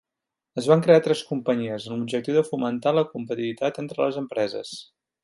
[0.59, 4.73] Es van crear tres companyies amb l'objectiu de fomentar la competitivitat entre les empreses.